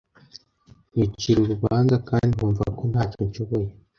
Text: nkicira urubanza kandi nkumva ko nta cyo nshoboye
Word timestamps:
nkicira 0.91 1.39
urubanza 1.41 1.95
kandi 2.09 2.29
nkumva 2.35 2.63
ko 2.77 2.83
nta 2.91 3.03
cyo 3.11 3.21
nshoboye 3.29 3.69